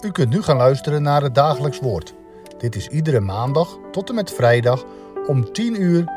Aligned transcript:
U 0.00 0.10
kunt 0.10 0.30
nu 0.30 0.42
gaan 0.42 0.56
luisteren 0.56 1.02
naar 1.02 1.22
het 1.22 1.34
dagelijks 1.34 1.80
woord. 1.80 2.14
Dit 2.58 2.76
is 2.76 2.88
iedere 2.88 3.20
maandag 3.20 3.78
tot 3.90 4.08
en 4.08 4.14
met 4.14 4.32
vrijdag 4.32 4.84
om 5.26 5.52
10 5.52 5.82
uur, 5.82 6.12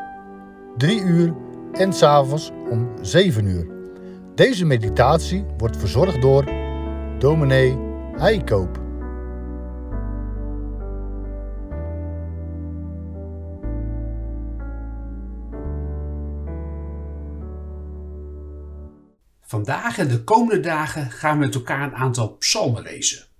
3 0.76 1.00
uur 1.00 1.34
en 1.72 1.92
s'avonds 1.92 2.50
om 2.70 2.90
7 3.00 3.44
uur. 3.46 3.66
Deze 4.34 4.64
meditatie 4.64 5.44
wordt 5.58 5.76
verzorgd 5.76 6.22
door 6.22 6.44
dominee 7.18 7.78
Heikoop. 8.16 8.80
Vandaag 19.40 19.98
en 19.98 20.08
de 20.08 20.24
komende 20.24 20.60
dagen 20.60 21.10
gaan 21.10 21.38
we 21.38 21.44
met 21.44 21.54
elkaar 21.54 21.82
een 21.82 21.94
aantal 21.94 22.28
psalmen 22.28 22.82
lezen. 22.82 23.30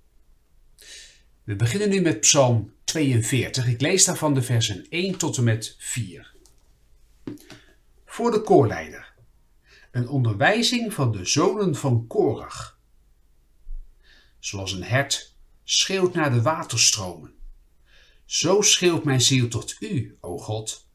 We 1.43 1.55
beginnen 1.55 1.89
nu 1.89 2.01
met 2.01 2.19
Psalm 2.19 2.73
42. 2.83 3.67
Ik 3.67 3.81
lees 3.81 4.05
daarvan 4.05 4.33
de 4.33 4.41
versen 4.41 4.85
1 4.89 5.17
tot 5.17 5.37
en 5.37 5.43
met 5.43 5.75
4. 5.79 6.33
Voor 8.05 8.31
de 8.31 8.41
koorleider. 8.41 9.13
Een 9.91 10.07
onderwijzing 10.07 10.93
van 10.93 11.11
de 11.11 11.25
zonen 11.25 11.75
van 11.75 12.07
Korach. 12.07 12.79
Zoals 14.39 14.71
een 14.71 14.83
hert 14.83 15.35
schreeuwt 15.63 16.13
naar 16.13 16.31
de 16.31 16.41
waterstromen. 16.41 17.33
Zo 18.25 18.61
schreeuwt 18.61 19.03
mijn 19.03 19.21
ziel 19.21 19.47
tot 19.47 19.75
u, 19.79 20.17
o 20.19 20.37
God. 20.37 20.87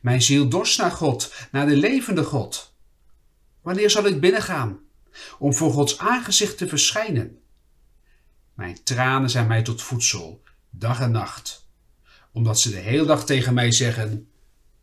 Mijn 0.00 0.22
ziel 0.22 0.48
dorst 0.48 0.78
naar 0.78 0.90
God, 0.90 1.34
naar 1.52 1.66
de 1.66 1.76
levende 1.76 2.24
God. 2.24 2.74
Wanneer 3.62 3.90
zal 3.90 4.06
ik 4.06 4.20
binnengaan 4.20 4.80
om 5.38 5.54
voor 5.54 5.72
Gods 5.72 5.98
aangezicht 5.98 6.58
te 6.58 6.68
verschijnen? 6.68 7.43
Mijn 8.54 8.82
tranen 8.82 9.30
zijn 9.30 9.46
mij 9.46 9.62
tot 9.62 9.82
voedsel, 9.82 10.42
dag 10.70 11.00
en 11.00 11.10
nacht, 11.10 11.68
omdat 12.32 12.60
ze 12.60 12.70
de 12.70 12.76
hele 12.76 13.06
dag 13.06 13.24
tegen 13.24 13.54
mij 13.54 13.72
zeggen: 13.72 14.30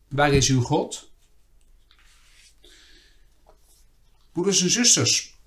Waar 0.08 0.32
is 0.32 0.48
uw 0.48 0.60
God? 0.60 1.10
Broeders 4.32 4.62
en 4.62 4.70
zusters, 4.70 5.38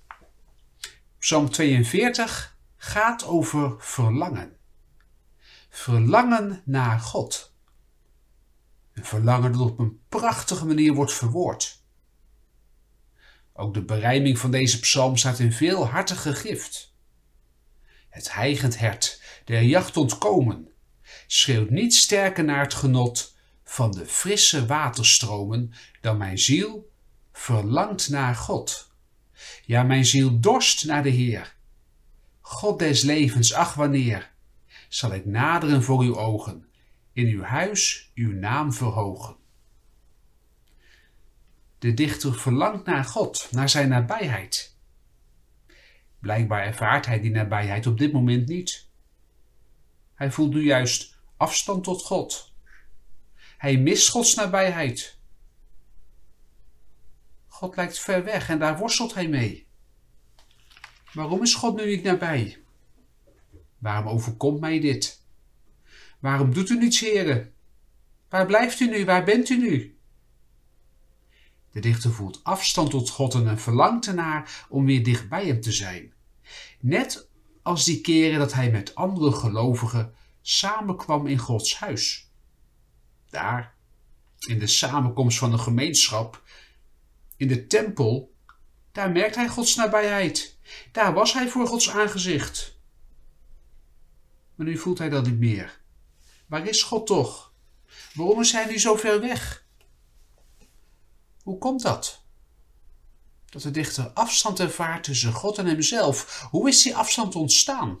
Psalm 1.18 1.50
42 1.50 2.56
gaat 2.76 3.24
over 3.24 3.74
verlangen. 3.78 4.56
Verlangen 5.68 6.62
naar 6.64 7.00
God. 7.00 7.54
Een 8.92 9.04
verlangen 9.04 9.52
dat 9.52 9.60
op 9.60 9.78
een 9.78 10.00
prachtige 10.08 10.66
manier 10.66 10.94
wordt 10.94 11.12
verwoord. 11.12 11.82
Ook 13.52 13.74
de 13.74 13.82
berijming 13.82 14.38
van 14.38 14.50
deze 14.50 14.80
psalm 14.80 15.16
staat 15.16 15.38
in 15.38 15.52
veel 15.52 15.86
hartige 15.86 16.34
gift. 16.34 16.94
Het 18.16 18.34
heigend 18.34 18.78
hert, 18.78 19.22
der 19.44 19.62
jacht 19.62 19.96
ontkomen, 19.96 20.68
schreeuwt 21.26 21.70
niet 21.70 21.94
sterker 21.94 22.44
naar 22.44 22.60
het 22.60 22.74
genot 22.74 23.36
van 23.64 23.90
de 23.90 24.06
frisse 24.06 24.66
waterstromen 24.66 25.72
dan 26.00 26.16
mijn 26.16 26.38
ziel 26.38 26.92
verlangt 27.32 28.08
naar 28.08 28.34
God. 28.34 28.90
Ja, 29.64 29.82
mijn 29.82 30.04
ziel 30.04 30.40
dorst 30.40 30.84
naar 30.84 31.02
de 31.02 31.08
Heer. 31.08 31.54
God 32.40 32.78
des 32.78 33.02
levens, 33.02 33.52
ach 33.52 33.74
wanneer 33.74 34.32
zal 34.88 35.12
ik 35.12 35.26
naderen 35.26 35.82
voor 35.82 36.00
uw 36.00 36.16
ogen, 36.16 36.66
in 37.12 37.26
uw 37.26 37.42
huis 37.42 38.10
uw 38.14 38.32
naam 38.32 38.72
verhogen. 38.72 39.36
De 41.78 41.94
dichter 41.94 42.34
verlangt 42.34 42.86
naar 42.86 43.04
God, 43.04 43.48
naar 43.50 43.68
zijn 43.68 43.88
nabijheid. 43.88 44.75
Blijkbaar 46.26 46.64
ervaart 46.64 47.06
hij 47.06 47.20
die 47.20 47.30
nabijheid 47.30 47.86
op 47.86 47.98
dit 47.98 48.12
moment 48.12 48.48
niet. 48.48 48.88
Hij 50.14 50.30
voelt 50.32 50.54
nu 50.54 50.64
juist 50.64 51.18
afstand 51.36 51.84
tot 51.84 52.02
God. 52.02 52.52
Hij 53.58 53.76
mist 53.76 54.08
Gods 54.08 54.34
nabijheid. 54.34 55.18
God 57.46 57.76
lijkt 57.76 57.98
ver 57.98 58.24
weg 58.24 58.48
en 58.48 58.58
daar 58.58 58.78
worstelt 58.78 59.14
hij 59.14 59.28
mee. 59.28 59.66
Waarom 61.12 61.42
is 61.42 61.54
God 61.54 61.76
nu 61.76 61.86
niet 61.86 62.02
nabij? 62.02 62.62
Waarom 63.78 64.08
overkomt 64.08 64.60
mij 64.60 64.80
dit? 64.80 65.22
Waarom 66.18 66.54
doet 66.54 66.70
u 66.70 66.78
niets, 66.78 67.00
heren? 67.00 67.54
Waar 68.28 68.46
blijft 68.46 68.80
u 68.80 68.88
nu? 68.88 69.04
Waar 69.04 69.24
bent 69.24 69.48
u 69.48 69.58
nu? 69.58 69.98
De 71.72 71.80
dichter 71.80 72.12
voelt 72.12 72.40
afstand 72.42 72.90
tot 72.90 73.10
God 73.10 73.34
en 73.34 73.58
verlangt 73.58 74.06
ernaar 74.06 74.66
om 74.68 74.84
weer 74.84 75.04
dicht 75.04 75.28
bij 75.28 75.46
hem 75.46 75.60
te 75.60 75.72
zijn. 75.72 76.14
Net 76.80 77.28
als 77.62 77.84
die 77.84 78.00
keren 78.00 78.38
dat 78.38 78.52
hij 78.52 78.70
met 78.70 78.94
andere 78.94 79.32
gelovigen 79.32 80.14
samenkwam 80.42 81.26
in 81.26 81.38
Gods 81.38 81.78
huis. 81.78 82.30
Daar, 83.30 83.74
in 84.38 84.58
de 84.58 84.66
samenkomst 84.66 85.38
van 85.38 85.50
de 85.50 85.58
gemeenschap, 85.58 86.42
in 87.36 87.48
de 87.48 87.66
tempel, 87.66 88.34
daar 88.92 89.10
merkt 89.10 89.34
hij 89.34 89.48
Gods 89.48 89.74
nabijheid. 89.74 90.58
Daar 90.92 91.14
was 91.14 91.32
hij 91.32 91.48
voor 91.48 91.66
Gods 91.66 91.90
aangezicht. 91.90 92.78
Maar 94.54 94.66
nu 94.66 94.78
voelt 94.78 94.98
hij 94.98 95.08
dat 95.08 95.26
niet 95.26 95.38
meer. 95.38 95.80
Waar 96.46 96.68
is 96.68 96.82
God 96.82 97.06
toch? 97.06 97.52
Waarom 98.14 98.40
is 98.40 98.52
hij 98.52 98.66
nu 98.66 98.78
zo 98.78 98.96
ver 98.96 99.20
weg? 99.20 99.66
Hoe 101.42 101.58
komt 101.58 101.82
dat? 101.82 102.25
Dat 103.56 103.64
de 103.64 103.70
dichter 103.70 104.08
afstand 104.08 104.60
ervaart 104.60 105.04
tussen 105.04 105.32
God 105.32 105.58
en 105.58 105.66
hemzelf. 105.66 106.46
Hoe 106.50 106.68
is 106.68 106.82
die 106.82 106.96
afstand 106.96 107.34
ontstaan? 107.34 108.00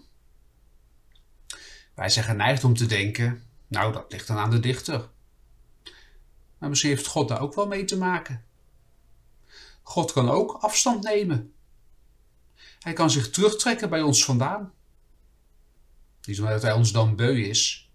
Wij 1.94 2.08
zijn 2.08 2.24
geneigd 2.24 2.64
om 2.64 2.74
te 2.74 2.86
denken, 2.86 3.42
nou 3.66 3.92
dat 3.92 4.12
ligt 4.12 4.26
dan 4.26 4.36
aan 4.36 4.50
de 4.50 4.60
dichter. 4.60 5.08
Maar 6.58 6.68
misschien 6.68 6.90
heeft 6.90 7.06
God 7.06 7.28
daar 7.28 7.40
ook 7.40 7.54
wel 7.54 7.66
mee 7.66 7.84
te 7.84 7.96
maken. 7.96 8.44
God 9.82 10.12
kan 10.12 10.28
ook 10.28 10.52
afstand 10.52 11.02
nemen. 11.02 11.54
Hij 12.78 12.92
kan 12.92 13.10
zich 13.10 13.30
terugtrekken 13.30 13.88
bij 13.88 14.02
ons 14.02 14.24
vandaan. 14.24 14.72
Niet 16.22 16.40
omdat 16.40 16.62
hij 16.62 16.72
ons 16.72 16.92
dan 16.92 17.16
beu 17.16 17.48
is, 17.48 17.90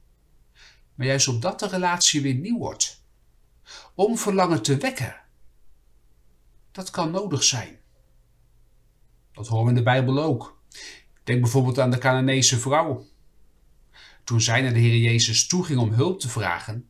maar 0.95 1.07
juist 1.07 1.27
opdat 1.27 1.59
de 1.59 1.67
relatie 1.67 2.21
weer 2.21 2.35
nieuw 2.35 2.57
wordt. 2.57 3.03
Om 3.95 4.17
verlangen 4.17 4.61
te 4.61 4.77
wekken 4.77 5.20
dat 6.71 6.89
kan 6.89 7.11
nodig 7.11 7.43
zijn. 7.43 7.79
Dat 9.31 9.47
horen 9.47 9.63
we 9.63 9.69
in 9.69 9.75
de 9.75 9.83
Bijbel 9.83 10.23
ook. 10.23 10.61
Denk 11.23 11.41
bijvoorbeeld 11.41 11.79
aan 11.79 11.91
de 11.91 11.97
Canaanese 11.97 12.59
vrouw. 12.59 13.07
Toen 14.23 14.41
zij 14.41 14.61
naar 14.61 14.73
de 14.73 14.79
Heer 14.79 14.97
Jezus 14.97 15.47
toeging 15.47 15.79
om 15.79 15.91
hulp 15.91 16.19
te 16.19 16.29
vragen, 16.29 16.89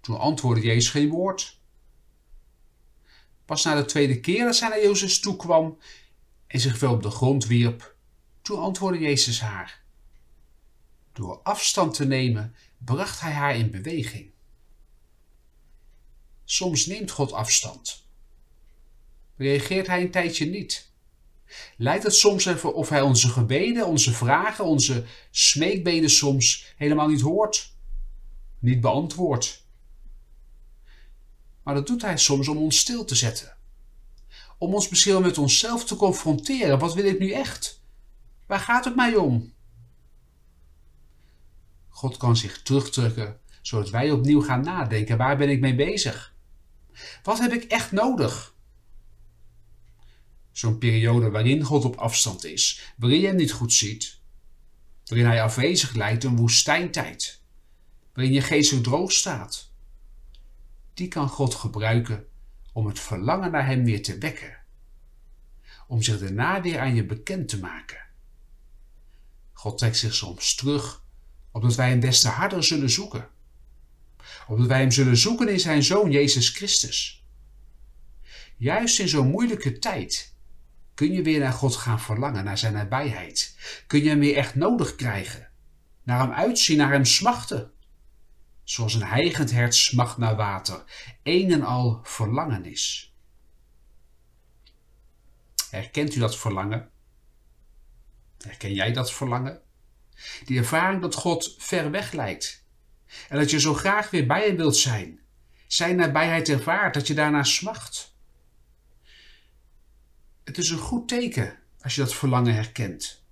toen 0.00 0.18
antwoordde 0.18 0.66
Jezus 0.66 0.90
geen 0.90 1.08
woord. 1.08 1.60
Pas 3.44 3.64
na 3.64 3.74
de 3.74 3.84
tweede 3.84 4.20
keer 4.20 4.44
dat 4.44 4.56
zij 4.56 4.68
naar 4.68 4.82
Jezus 4.82 5.20
toekwam 5.20 5.78
en 6.46 6.60
zich 6.60 6.80
wel 6.80 6.92
op 6.92 7.02
de 7.02 7.10
grond 7.10 7.46
wierp, 7.46 7.96
toen 8.42 8.58
antwoordde 8.58 9.00
Jezus 9.00 9.40
haar. 9.40 9.82
Door 11.12 11.40
afstand 11.42 11.94
te 11.94 12.06
nemen 12.06 12.54
bracht 12.78 13.20
hij 13.20 13.32
haar 13.32 13.56
in 13.56 13.70
beweging. 13.70 14.30
Soms 16.44 16.86
neemt 16.86 17.10
God 17.10 17.32
afstand 17.32 18.05
reageert 19.36 19.86
hij 19.86 20.00
een 20.00 20.10
tijdje 20.10 20.46
niet. 20.46 20.90
Lijkt 21.76 22.04
het 22.04 22.14
soms 22.14 22.44
even 22.44 22.74
of 22.74 22.88
hij 22.88 23.00
onze 23.00 23.28
gebeden, 23.28 23.86
onze 23.86 24.12
vragen, 24.12 24.64
onze 24.64 25.04
smeekbeden 25.30 26.10
soms 26.10 26.74
helemaal 26.76 27.08
niet 27.08 27.20
hoort, 27.20 27.74
niet 28.58 28.80
beantwoordt. 28.80 29.64
Maar 31.62 31.74
dat 31.74 31.86
doet 31.86 32.02
hij 32.02 32.16
soms 32.16 32.48
om 32.48 32.56
ons 32.56 32.78
stil 32.78 33.04
te 33.04 33.14
zetten. 33.14 33.56
Om 34.58 34.74
ons 34.74 34.88
misschien 34.88 35.22
met 35.22 35.38
onszelf 35.38 35.84
te 35.84 35.96
confronteren. 35.96 36.78
Wat 36.78 36.94
wil 36.94 37.04
ik 37.04 37.18
nu 37.18 37.30
echt? 37.30 37.80
Waar 38.46 38.60
gaat 38.60 38.84
het 38.84 38.96
mij 38.96 39.14
om? 39.14 39.52
God 41.88 42.16
kan 42.16 42.36
zich 42.36 42.62
terugtrekken, 42.62 43.40
zodat 43.62 43.90
wij 43.90 44.10
opnieuw 44.10 44.42
gaan 44.42 44.62
nadenken. 44.62 45.16
Waar 45.16 45.36
ben 45.36 45.48
ik 45.48 45.60
mee 45.60 45.74
bezig? 45.74 46.34
Wat 47.22 47.38
heb 47.38 47.52
ik 47.52 47.64
echt 47.64 47.92
nodig? 47.92 48.55
Zo'n 50.56 50.78
periode 50.78 51.30
waarin 51.30 51.62
God 51.62 51.84
op 51.84 51.96
afstand 51.96 52.44
is, 52.44 52.92
waarin 52.96 53.20
je 53.20 53.26
hem 53.26 53.36
niet 53.36 53.52
goed 53.52 53.72
ziet, 53.72 54.20
waarin 55.04 55.26
hij 55.26 55.42
afwezig 55.42 55.94
lijkt, 55.94 56.24
een 56.24 56.36
woestijntijd, 56.36 57.42
waarin 58.12 58.32
je 58.32 58.40
geest 58.40 58.82
droog 58.82 59.12
staat. 59.12 59.70
Die 60.94 61.08
kan 61.08 61.28
God 61.28 61.54
gebruiken 61.54 62.26
om 62.72 62.86
het 62.86 63.00
verlangen 63.00 63.50
naar 63.50 63.66
hem 63.66 63.84
weer 63.84 64.02
te 64.02 64.18
wekken, 64.18 64.58
om 65.86 66.02
zich 66.02 66.18
daarna 66.18 66.62
weer 66.62 66.78
aan 66.78 66.94
je 66.94 67.06
bekend 67.06 67.48
te 67.48 67.58
maken. 67.58 68.00
God 69.52 69.78
trekt 69.78 69.96
zich 69.96 70.14
soms 70.14 70.54
terug, 70.54 71.04
opdat 71.50 71.74
wij 71.74 71.88
hem 71.88 72.00
des 72.00 72.20
te 72.20 72.28
harder 72.28 72.64
zullen 72.64 72.90
zoeken. 72.90 73.28
Opdat 74.48 74.66
wij 74.66 74.80
hem 74.80 74.90
zullen 74.90 75.16
zoeken 75.16 75.48
in 75.48 75.60
zijn 75.60 75.82
Zoon 75.82 76.10
Jezus 76.10 76.48
Christus. 76.48 77.24
Juist 78.56 78.98
in 78.98 79.08
zo'n 79.08 79.30
moeilijke 79.30 79.78
tijd 79.78 80.34
Kun 80.96 81.12
je 81.12 81.22
weer 81.22 81.40
naar 81.40 81.52
God 81.52 81.76
gaan 81.76 82.00
verlangen, 82.00 82.44
naar 82.44 82.58
zijn 82.58 82.72
nabijheid? 82.72 83.56
Kun 83.86 84.02
je 84.02 84.08
hem 84.08 84.18
weer 84.18 84.36
echt 84.36 84.54
nodig 84.54 84.94
krijgen? 84.94 85.50
Naar 86.02 86.20
hem 86.20 86.32
uitzien, 86.32 86.76
naar 86.76 86.92
hem 86.92 87.04
smachten? 87.04 87.72
Zoals 88.64 88.94
een 88.94 89.02
heigend 89.02 89.50
hert 89.50 89.74
smacht 89.74 90.16
naar 90.16 90.36
water, 90.36 90.84
een 91.22 91.52
en 91.52 91.62
al 91.62 92.00
verlangen 92.02 92.64
is. 92.64 93.14
Herkent 95.70 96.14
u 96.14 96.18
dat 96.18 96.36
verlangen? 96.36 96.90
Herken 98.38 98.74
jij 98.74 98.92
dat 98.92 99.12
verlangen? 99.12 99.60
Die 100.44 100.58
ervaring 100.58 101.02
dat 101.02 101.14
God 101.14 101.54
ver 101.58 101.90
weg 101.90 102.12
lijkt. 102.12 102.64
En 103.28 103.38
dat 103.38 103.50
je 103.50 103.60
zo 103.60 103.74
graag 103.74 104.10
weer 104.10 104.26
bij 104.26 104.46
hem 104.46 104.56
wilt 104.56 104.76
zijn. 104.76 105.20
Zijn 105.66 105.96
nabijheid 105.96 106.48
ervaart, 106.48 106.94
dat 106.94 107.06
je 107.06 107.14
daarna 107.14 107.42
smacht. 107.42 108.15
Het 110.56 110.64
is 110.64 110.70
een 110.70 110.78
goed 110.78 111.08
teken 111.08 111.58
als 111.80 111.94
je 111.94 112.00
dat 112.00 112.14
verlangen 112.14 112.54
herkent. 112.54 113.24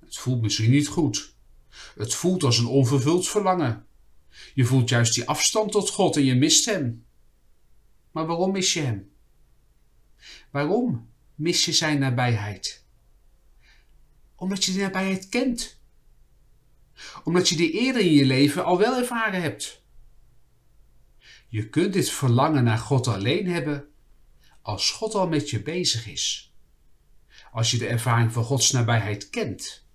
Het 0.00 0.16
voelt 0.16 0.42
misschien 0.42 0.70
niet 0.70 0.88
goed. 0.88 1.34
Het 1.94 2.14
voelt 2.14 2.42
als 2.42 2.58
een 2.58 2.66
onvervuld 2.66 3.28
verlangen. 3.28 3.86
Je 4.54 4.64
voelt 4.64 4.88
juist 4.88 5.14
die 5.14 5.28
afstand 5.28 5.72
tot 5.72 5.90
God 5.90 6.16
en 6.16 6.24
je 6.24 6.34
mist 6.34 6.64
Hem. 6.64 7.06
Maar 8.10 8.26
waarom 8.26 8.52
mis 8.52 8.72
je 8.72 8.80
Hem? 8.80 9.10
Waarom 10.50 11.10
mis 11.34 11.64
je 11.64 11.72
Zijn 11.72 11.98
nabijheid? 11.98 12.84
Omdat 14.34 14.64
je 14.64 14.72
die 14.72 14.80
nabijheid 14.80 15.28
kent. 15.28 15.80
Omdat 17.24 17.48
je 17.48 17.56
die 17.56 17.70
eerder 17.70 18.02
in 18.02 18.12
je 18.12 18.24
leven 18.24 18.64
al 18.64 18.78
wel 18.78 18.98
ervaren 18.98 19.42
hebt. 19.42 19.82
Je 21.48 21.68
kunt 21.68 21.92
dit 21.92 22.10
verlangen 22.10 22.64
naar 22.64 22.78
God 22.78 23.06
alleen 23.06 23.46
hebben 23.46 23.88
als 24.68 24.90
God 24.90 25.14
al 25.14 25.28
met 25.28 25.50
je 25.50 25.62
bezig 25.62 26.06
is. 26.06 26.52
Als 27.52 27.70
je 27.70 27.78
de 27.78 27.86
ervaring 27.86 28.32
van 28.32 28.44
Gods 28.44 28.70
nabijheid 28.70 29.30
kent. 29.30 29.86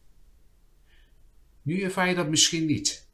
Nu 1.61 1.81
ervaar 1.81 2.09
je 2.09 2.15
dat 2.15 2.29
misschien 2.29 2.65
niet. 2.65 3.07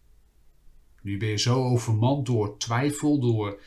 Nu 1.02 1.18
ben 1.18 1.30
je 1.30 1.38
zo 1.38 1.64
overmand 1.64 2.26
door 2.26 2.58
twijfel, 2.58 3.20
door 3.20 3.62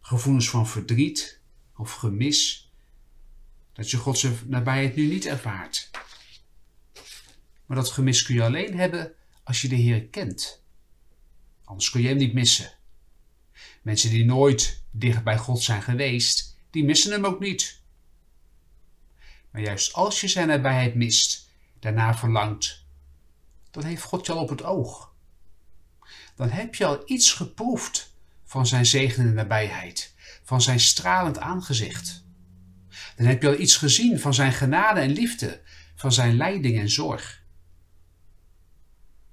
gevoelens 0.00 0.50
van 0.50 0.68
verdriet 0.68 1.40
of 1.76 1.92
gemis, 1.92 2.72
dat 3.72 3.90
je 3.90 3.96
Gods 3.96 4.26
nabijheid 4.46 4.96
nu 4.96 5.06
niet 5.06 5.26
ervaart. 5.26 5.90
Maar 7.66 7.76
dat 7.76 7.90
gemis 7.90 8.22
kun 8.22 8.34
je 8.34 8.42
alleen 8.42 8.76
hebben 8.76 9.12
als 9.44 9.62
je 9.62 9.68
de 9.68 9.76
Heer 9.76 10.06
kent. 10.06 10.62
Anders 11.64 11.90
kun 11.90 12.00
je 12.00 12.08
hem 12.08 12.16
niet 12.16 12.34
missen. 12.34 12.72
Mensen 13.82 14.10
die 14.10 14.24
nooit 14.24 14.84
dicht 14.90 15.24
bij 15.24 15.38
God 15.38 15.62
zijn 15.62 15.82
geweest, 15.82 16.56
die 16.70 16.84
missen 16.84 17.12
hem 17.12 17.24
ook 17.24 17.40
niet. 17.40 17.80
Maar 19.50 19.62
juist 19.62 19.92
als 19.92 20.20
je 20.20 20.28
zijn 20.28 20.48
nabijheid 20.48 20.94
mist, 20.94 21.50
daarna 21.78 22.14
verlangt, 22.14 22.86
dan 23.70 23.84
heeft 23.84 24.02
God 24.02 24.26
je 24.26 24.32
al 24.32 24.42
op 24.42 24.48
het 24.48 24.62
oog. 24.62 25.12
Dan 26.34 26.50
heb 26.50 26.74
je 26.74 26.84
al 26.84 27.02
iets 27.04 27.32
geproefd 27.32 28.14
van 28.44 28.66
zijn 28.66 28.86
zegenende 28.86 29.32
nabijheid, 29.32 30.14
van 30.42 30.62
zijn 30.62 30.80
stralend 30.80 31.38
aangezicht. 31.38 32.24
Dan 33.16 33.26
heb 33.26 33.42
je 33.42 33.48
al 33.48 33.58
iets 33.58 33.76
gezien 33.76 34.20
van 34.20 34.34
zijn 34.34 34.52
genade 34.52 35.00
en 35.00 35.10
liefde, 35.10 35.62
van 35.94 36.12
zijn 36.12 36.36
leiding 36.36 36.78
en 36.78 36.90
zorg. 36.90 37.42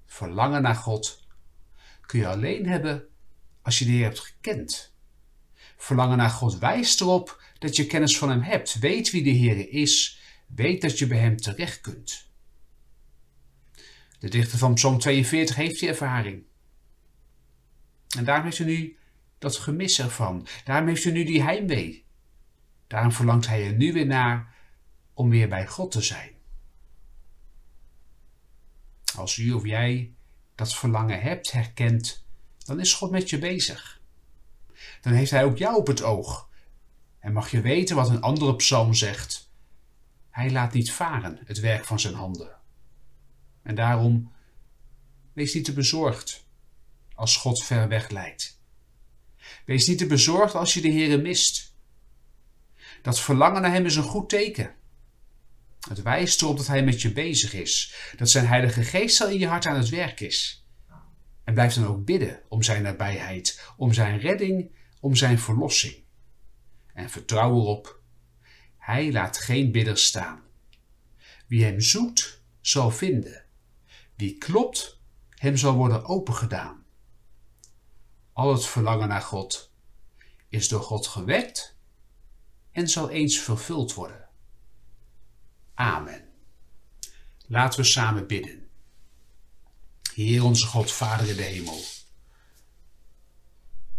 Verlangen 0.06 0.62
naar 0.62 0.76
God 0.76 1.28
kun 2.06 2.20
je 2.20 2.28
alleen 2.28 2.68
hebben 2.68 3.08
als 3.62 3.80
je 3.80 3.86
Heer 3.86 4.04
hebt 4.04 4.20
gekend. 4.20 4.95
Verlangen 5.78 6.18
naar 6.18 6.30
God 6.30 6.58
wijst 6.58 7.02
erop 7.02 7.44
dat 7.60 7.76
je 7.76 7.86
kennis 7.86 8.18
van 8.18 8.30
Hem 8.30 8.42
hebt, 8.42 8.80
weet 8.80 9.12
wie 9.12 9.24
de 9.24 9.30
Heer 9.30 9.70
is, 9.70 10.20
weet 10.48 10.82
dat 10.82 11.00
je 11.00 11.08
bij 11.08 11.18
Hem 11.18 11.38
terecht 11.38 11.82
kunt. 11.82 12.28
De 14.20 14.30
dichter 14.30 14.58
van 14.58 14.74
Psalm 14.74 15.00
42 15.00 15.56
heeft 15.56 15.80
die 15.80 15.90
ervaring. 15.90 16.44
En 18.18 18.24
daarom 18.26 18.46
heeft 18.46 18.58
hij 18.58 18.68
nu 18.68 18.98
dat 19.38 19.58
gemis 19.58 20.00
ervan. 20.00 20.48
Daarom 20.64 20.88
heeft 20.88 21.04
hij 21.04 21.14
nu 21.14 21.24
die 21.24 21.42
heimwee. 21.42 22.06
Daarom 22.88 23.12
verlangt 23.12 23.48
hij 23.48 23.66
er 23.66 23.74
nu 23.74 23.94
weer 23.94 24.06
naar 24.06 24.56
om 25.14 25.30
weer 25.30 25.48
bij 25.48 25.68
God 25.68 25.92
te 25.92 26.02
zijn. 26.02 26.32
Als 29.16 29.38
u 29.38 29.52
of 29.52 29.66
jij 29.66 30.14
dat 30.56 30.76
verlangen 30.76 31.22
hebt, 31.22 31.52
herkent, 31.52 32.26
dan 32.66 32.80
is 32.80 32.94
God 32.94 33.12
met 33.12 33.30
je 33.30 33.38
bezig. 33.38 33.95
Dan 35.02 35.14
heeft 35.14 35.32
hij 35.32 35.44
ook 35.44 35.58
jou 35.58 35.76
op 35.78 35.88
het 35.88 36.02
oog. 36.02 36.50
En 37.20 37.34
mag 37.34 37.52
je 37.52 37.62
weten 37.62 37.96
wat 37.96 38.10
een 38.10 38.22
andere 38.22 38.56
psalm 38.56 38.94
zegt. 38.94 39.50
Hij 40.30 40.52
laat 40.52 40.74
niet 40.74 40.92
varen 40.92 41.40
het 41.46 41.60
werk 41.60 41.86
van 41.86 42.00
zijn 42.00 42.14
handen. 42.14 42.56
En 43.62 43.76
daarom 43.76 44.32
wees 45.34 45.54
niet 45.54 45.66
te 45.66 45.74
bezorgd 45.74 46.46
als 47.16 47.38
God 47.38 47.64
ver 47.64 47.88
weg 47.88 48.10
leidt. 48.10 48.60
Wees 49.66 49.88
niet 49.88 49.98
te 49.98 50.08
bezorgd 50.08 50.56
als 50.56 50.74
je 50.74 50.82
de 50.82 50.92
Heere 50.92 51.18
mist. 51.18 51.74
Dat 53.02 53.20
verlangen 53.20 53.62
naar 53.62 53.72
Hem 53.72 53.86
is 53.86 53.96
een 53.96 54.04
goed 54.04 54.30
teken. 54.30 54.76
Het 55.88 56.02
wijst 56.02 56.42
erop 56.42 56.58
dat 56.58 56.68
Hij 56.68 56.84
met 56.84 57.02
je 57.02 57.12
bezig 57.12 57.54
is, 57.54 57.96
dat 58.18 58.30
Zijn 58.30 58.48
Heilige 58.48 58.84
Geest 58.84 59.22
al 59.22 59.30
in 59.30 59.40
je 59.40 59.48
hart 59.48 59.66
aan 59.66 59.78
het 59.78 59.90
werk 59.90 60.20
is. 60.20 60.65
En 61.46 61.54
blijf 61.54 61.74
dan 61.74 61.86
ook 61.86 62.06
bidden 62.06 62.42
om 62.48 62.64
Zijn 62.64 62.84
nabijheid, 62.84 63.74
om 63.78 63.94
Zijn 63.94 64.20
redding, 64.20 64.72
om 65.00 65.16
Zijn 65.16 65.40
verlossing. 65.40 65.96
En 66.94 67.10
vertrouw 67.10 67.56
erop, 67.56 68.00
Hij 68.78 69.12
laat 69.12 69.38
geen 69.38 69.72
bidder 69.72 69.98
staan. 69.98 70.44
Wie 71.48 71.64
Hem 71.64 71.82
zoekt, 71.82 72.42
zal 72.62 72.92
vinden. 72.92 73.46
Wie 74.16 74.38
klopt, 74.38 75.00
hem 75.30 75.58
zal 75.58 75.76
worden 75.76 76.06
opengedaan. 76.06 76.86
Al 78.34 78.52
het 78.54 78.66
verlangen 78.66 79.08
naar 79.08 79.22
God 79.22 79.74
is 80.50 80.68
door 80.68 80.82
God 80.82 81.08
gewekt 81.08 81.78
en 82.72 82.90
zal 82.90 83.10
eens 83.10 83.40
vervuld 83.40 83.94
worden. 83.94 84.30
Amen. 85.74 86.30
Laten 87.48 87.80
we 87.80 87.86
samen 87.86 88.28
bidden. 88.28 88.65
Heer 90.16 90.44
onze 90.44 90.66
God, 90.66 90.92
Vader 90.92 91.30
in 91.30 91.36
de 91.36 91.42
hemel. 91.42 91.80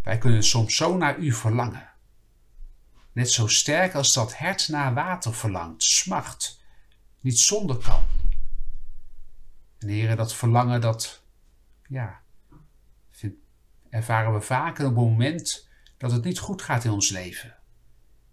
Wij 0.03 0.19
kunnen 0.19 0.45
soms 0.45 0.77
zo 0.77 0.97
naar 0.97 1.19
U 1.19 1.33
verlangen. 1.33 1.91
Net 3.13 3.31
zo 3.31 3.47
sterk 3.47 3.95
als 3.95 4.13
dat 4.13 4.37
hert 4.37 4.69
naar 4.69 4.95
water 4.95 5.35
verlangt, 5.35 5.83
smacht, 5.83 6.61
niet 7.21 7.39
zonder 7.39 7.77
kan. 7.77 8.05
En 9.79 9.89
heren, 9.89 10.17
dat 10.17 10.35
verlangen, 10.35 10.81
dat, 10.81 11.23
ja, 11.89 12.21
ervaren 13.91 14.35
we 14.35 14.41
vaker 14.41 14.87
op 14.87 14.97
het 14.97 15.05
moment 15.05 15.69
dat 15.97 16.13
het 16.13 16.25
niet 16.25 16.39
goed 16.39 16.63
gaat 16.63 16.85
in 16.85 16.91
ons 16.91 17.09
leven. 17.09 17.57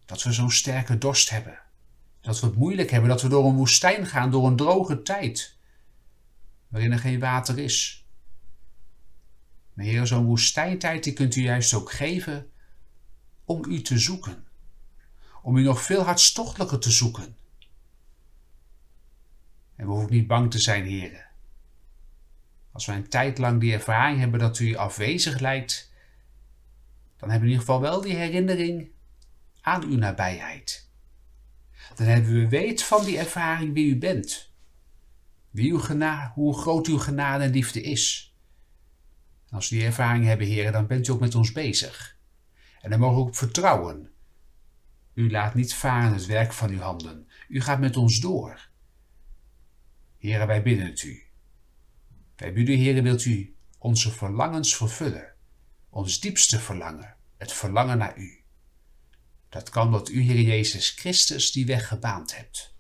Dat 0.06 0.24
we 0.24 0.32
zo'n 0.32 0.52
sterke 0.52 0.98
dorst 0.98 1.30
hebben. 1.30 1.60
Dat 2.22 2.40
we 2.40 2.46
het 2.48 2.56
moeilijk 2.56 2.90
hebben, 2.90 3.10
dat 3.10 3.22
we 3.22 3.28
door 3.28 3.46
een 3.46 3.56
woestijn 3.56 4.06
gaan, 4.06 4.32
door 4.32 4.48
een 4.48 4.56
droge 4.56 5.02
tijd, 5.02 5.58
waarin 6.74 6.92
er 6.92 7.00
geen 7.00 7.20
water 7.20 7.60
is. 7.60 8.06
Maar 9.74 9.86
Heer, 9.86 10.08
zo'n 10.08 10.26
woestijntijd 10.26 11.04
die 11.04 11.14
kunt 11.14 11.36
u 11.36 11.42
juist 11.42 11.74
ook 11.74 11.92
geven 11.92 12.52
om 13.46 13.66
u 13.66 13.82
te 13.82 13.98
zoeken. 13.98 14.48
Om 15.42 15.58
u 15.58 15.64
nog 15.64 15.82
veel 15.82 16.04
hartstochtelijker 16.04 16.80
te 16.80 16.92
zoeken. 16.92 17.36
En 19.76 19.86
we 19.86 19.92
hoeven 19.92 20.12
niet 20.12 20.28
bang 20.28 20.52
te 20.52 20.60
zijn, 20.60 20.86
heren. 20.86 21.26
Als 22.72 22.86
wij 22.86 22.96
een 22.96 23.10
tijd 23.10 23.38
lang 23.38 23.60
die 23.60 23.74
ervaring 23.74 24.20
hebben 24.20 24.40
dat 24.40 24.60
u 24.60 24.76
afwezig 24.76 25.40
lijkt, 25.40 25.92
dan 27.18 27.30
hebben 27.30 27.50
we 27.50 27.54
in 27.54 27.60
ieder 27.60 27.66
geval 27.66 27.82
wel 27.82 28.02
die 28.02 28.16
herinnering 28.16 28.92
aan 29.62 29.84
uw 29.84 29.98
nabijheid. 29.98 30.90
Dan 31.96 32.08
hebben 32.08 32.34
we 32.34 32.48
weet 32.48 32.84
van 32.84 33.06
die 33.06 33.18
ervaring 33.18 33.74
wie 33.74 33.96
u 33.96 33.98
bent. 33.98 34.53
Wie 35.54 35.72
uw 35.72 35.80
genade, 35.80 36.32
hoe 36.34 36.58
groot 36.58 36.88
uw 36.88 36.98
genade 36.98 37.44
en 37.44 37.52
liefde 37.52 37.82
is. 37.82 38.36
Als 39.50 39.70
we 39.70 39.76
die 39.76 39.86
ervaring 39.86 40.26
hebben, 40.26 40.48
heren, 40.48 40.72
dan 40.72 40.88
bent 40.88 41.08
u 41.08 41.12
ook 41.12 41.20
met 41.20 41.36
ons 41.36 41.52
bezig. 41.52 42.18
En 42.82 42.90
dan 42.90 43.00
mogen 43.00 43.16
we 43.16 43.22
ook 43.22 43.36
vertrouwen. 43.36 44.12
U 45.14 45.32
laat 45.32 45.56
niet 45.56 45.74
varen 45.74 46.14
het 46.14 46.26
werk 46.26 46.54
van 46.54 46.70
uw 46.70 46.80
handen. 46.80 47.28
U 47.48 47.62
gaat 47.62 47.80
met 47.80 47.98
ons 47.98 48.20
door. 48.20 48.70
Heren, 50.18 50.48
wij 50.48 50.64
bidden 50.64 50.86
het 50.86 51.04
u. 51.04 51.24
Wij 52.36 52.54
bidden, 52.54 52.78
Heer, 52.78 53.04
wilt 53.04 53.26
u 53.26 53.56
onze 53.78 54.12
verlangens 54.12 54.76
vervullen, 54.76 55.34
ons 55.90 56.20
diepste 56.20 56.60
verlangen, 56.60 57.16
het 57.38 57.54
verlangen 57.54 57.98
naar 57.98 58.18
u. 58.18 58.44
Dat 59.50 59.70
kan 59.70 59.86
omdat 59.86 60.10
u, 60.10 60.22
Heer 60.22 60.42
Jezus 60.42 60.90
Christus, 60.90 61.52
die 61.52 61.66
weg 61.66 61.88
gebaand 61.88 62.38
hebt. 62.38 62.73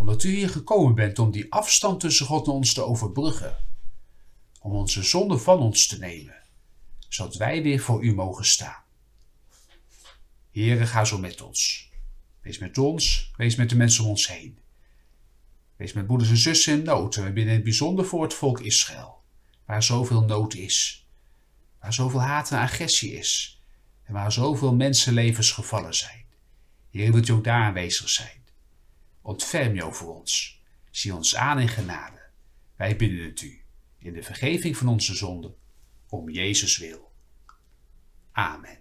Omdat 0.00 0.22
u 0.22 0.34
hier 0.34 0.48
gekomen 0.48 0.94
bent 0.94 1.18
om 1.18 1.30
die 1.30 1.52
afstand 1.52 2.00
tussen 2.00 2.26
God 2.26 2.46
en 2.46 2.52
ons 2.52 2.72
te 2.72 2.82
overbruggen. 2.82 3.56
Om 4.60 4.72
onze 4.72 5.02
zonde 5.02 5.38
van 5.38 5.58
ons 5.58 5.86
te 5.86 5.98
nemen, 5.98 6.42
zodat 7.08 7.36
wij 7.36 7.62
weer 7.62 7.80
voor 7.80 8.04
u 8.04 8.14
mogen 8.14 8.44
staan. 8.44 8.82
Heere, 10.52 10.86
ga 10.86 11.04
zo 11.04 11.18
met 11.18 11.40
ons. 11.40 11.90
Wees 12.40 12.58
met 12.58 12.78
ons, 12.78 13.30
wees 13.36 13.56
met 13.56 13.70
de 13.70 13.76
mensen 13.76 14.04
om 14.04 14.10
ons 14.10 14.28
heen. 14.28 14.58
Wees 15.76 15.92
met 15.92 16.06
broeders 16.06 16.30
en 16.30 16.36
zussen 16.36 16.78
in 16.78 16.84
nood. 16.84 17.14
Bidden 17.14 17.42
in 17.42 17.48
het 17.48 17.62
bijzonder 17.62 18.04
voor 18.04 18.22
het 18.22 18.34
volk 18.34 18.60
Israël, 18.60 19.22
waar 19.64 19.82
zoveel 19.82 20.22
nood 20.22 20.54
is, 20.54 21.06
waar 21.80 21.94
zoveel 21.94 22.20
haat 22.20 22.50
en 22.50 22.58
agressie 22.58 23.12
is 23.12 23.62
en 24.02 24.12
waar 24.12 24.32
zoveel 24.32 24.74
mensenlevens 24.74 25.52
gevallen 25.52 25.94
zijn. 25.94 26.24
Heer, 26.90 27.12
wilt 27.12 27.28
u 27.28 27.32
ook 27.32 27.44
daar 27.44 27.62
aanwezig 27.62 28.08
zijn? 28.08 28.39
Ontferm 29.30 29.74
je 29.74 29.84
over 29.84 30.08
ons. 30.08 30.60
Zie 30.90 31.14
ons 31.14 31.36
aan 31.36 31.58
in 31.58 31.68
genade. 31.68 32.18
Wij 32.76 32.96
bidden 32.96 33.24
het 33.24 33.40
u, 33.40 33.60
in 33.98 34.12
de 34.12 34.22
vergeving 34.22 34.76
van 34.76 34.88
onze 34.88 35.14
zonden, 35.14 35.54
om 36.08 36.30
Jezus 36.30 36.78
wil. 36.78 37.12
Amen. 38.32 38.78